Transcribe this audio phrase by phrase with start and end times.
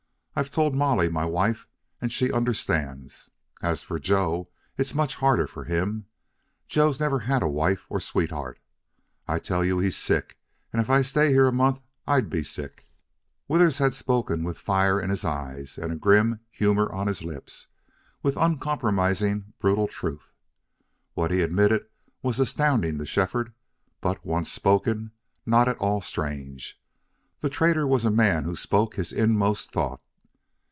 [0.33, 1.67] I've told Molly, my wife,
[2.01, 3.29] and she understands.
[3.61, 6.05] As for Joe, it's much harder for him.
[6.69, 8.57] Joe never has had a wife or sweetheart.
[9.27, 10.39] I tell you he's sick,
[10.71, 12.87] and if I'd stay here a month I'd be sick."
[13.49, 17.67] Withers had spoken with fire in his eyes, with grim humor on his lips,
[18.23, 20.31] with uncompromising brutal truth.
[21.13, 21.87] What he admitted
[22.23, 23.53] was astounding to Shefford,
[23.99, 25.11] but, once spoken,
[25.45, 26.81] not at all strange.
[27.41, 29.99] The trader was a man who spoke his inmost thought.